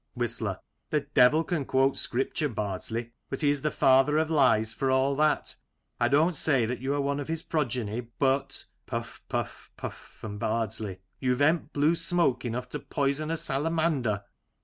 [0.15, 0.57] Whistler:
[0.89, 5.13] The devil can quote Scripture, Bardsley, but he is the father of lies for all
[5.17, 5.55] that
[5.99, 10.39] I don't say that you are one of his progeny; but {puff^ puf^ puff from
[10.39, 14.23] Bardsley) you vent blue smoke enough to poison a salamander.